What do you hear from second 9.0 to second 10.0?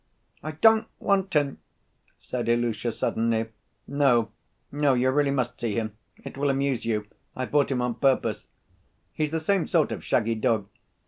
He's the same sort